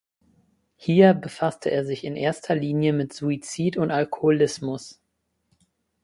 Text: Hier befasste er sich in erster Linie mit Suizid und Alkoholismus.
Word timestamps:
Hier 0.77 1.13
befasste 1.13 1.69
er 1.69 1.85
sich 1.85 2.03
in 2.05 2.15
erster 2.15 2.55
Linie 2.55 2.91
mit 2.91 3.13
Suizid 3.13 3.77
und 3.77 3.91
Alkoholismus. 3.91 4.99